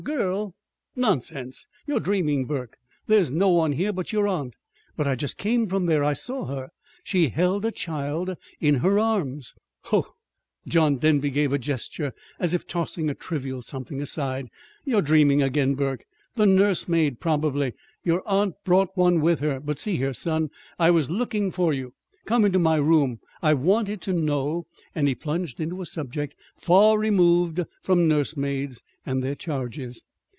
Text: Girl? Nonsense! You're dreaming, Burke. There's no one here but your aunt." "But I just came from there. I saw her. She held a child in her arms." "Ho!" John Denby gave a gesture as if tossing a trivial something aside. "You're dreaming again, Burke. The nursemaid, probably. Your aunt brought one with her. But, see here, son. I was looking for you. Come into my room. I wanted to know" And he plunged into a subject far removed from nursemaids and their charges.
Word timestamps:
Girl? 0.03 0.55
Nonsense! 0.95 1.67
You're 1.85 1.99
dreaming, 1.99 2.45
Burke. 2.45 2.77
There's 3.05 3.29
no 3.31 3.49
one 3.49 3.73
here 3.73 3.93
but 3.93 4.11
your 4.11 4.27
aunt." 4.27 4.55
"But 4.97 5.07
I 5.07 5.13
just 5.13 5.37
came 5.37 5.67
from 5.67 5.85
there. 5.85 6.03
I 6.03 6.13
saw 6.13 6.45
her. 6.47 6.69
She 7.03 7.29
held 7.29 7.65
a 7.65 7.71
child 7.71 8.35
in 8.59 8.77
her 8.77 8.97
arms." 8.97 9.53
"Ho!" 9.83 10.15
John 10.67 10.95
Denby 10.97 11.29
gave 11.29 11.53
a 11.53 11.59
gesture 11.59 12.13
as 12.39 12.55
if 12.55 12.65
tossing 12.65 13.11
a 13.11 13.13
trivial 13.13 13.61
something 13.61 14.01
aside. 14.01 14.47
"You're 14.85 15.03
dreaming 15.03 15.43
again, 15.43 15.75
Burke. 15.75 16.05
The 16.35 16.47
nursemaid, 16.47 17.19
probably. 17.19 17.73
Your 18.03 18.23
aunt 18.27 18.55
brought 18.65 18.97
one 18.97 19.21
with 19.21 19.39
her. 19.41 19.59
But, 19.59 19.77
see 19.77 19.97
here, 19.97 20.13
son. 20.13 20.49
I 20.79 20.89
was 20.89 21.11
looking 21.11 21.51
for 21.51 21.73
you. 21.73 21.93
Come 22.25 22.43
into 22.45 22.59
my 22.59 22.75
room. 22.77 23.19
I 23.43 23.53
wanted 23.55 23.99
to 24.01 24.13
know" 24.13 24.65
And 24.95 25.07
he 25.07 25.15
plunged 25.15 25.59
into 25.59 25.81
a 25.81 25.87
subject 25.87 26.35
far 26.55 26.99
removed 26.99 27.61
from 27.81 28.07
nursemaids 28.07 28.81
and 29.03 29.23
their 29.23 29.33
charges. 29.33 30.03